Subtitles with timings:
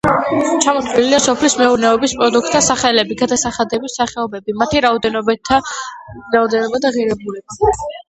[0.65, 7.75] ჩამოთვლილია სოფლის მეურნეობის პროდუქტთა სახელები, გადასახადების სახეობები, მათი რაოდენობა და ღირებულება.